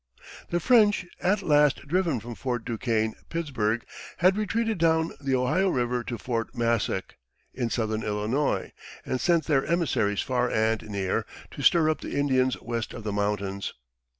The 0.49 0.59
French, 0.59 1.05
at 1.21 1.43
last 1.43 1.87
driven 1.87 2.19
from 2.19 2.33
Fort 2.33 2.65
Duquesne 2.65 3.13
(Pittsburg), 3.29 3.85
had 4.17 4.35
retreated 4.35 4.79
down 4.79 5.11
the 5.21 5.35
Ohio 5.35 5.69
River 5.69 6.03
to 6.05 6.17
Fort 6.17 6.55
Massac, 6.55 7.17
in 7.53 7.69
southern 7.69 8.01
Illinois, 8.01 8.71
and 9.05 9.21
sent 9.21 9.45
their 9.45 9.63
emissaries 9.63 10.21
far 10.23 10.49
and 10.49 10.81
near 10.89 11.23
to 11.51 11.61
stir 11.61 11.87
up 11.87 12.01
the 12.01 12.17
Indians 12.17 12.59
west 12.63 12.95
of 12.95 13.03
the 13.03 13.13
mountains. 13.13 13.75